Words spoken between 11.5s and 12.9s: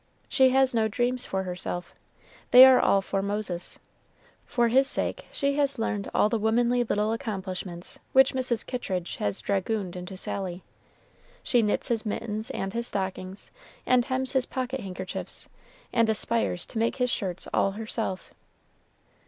knits his mittens and his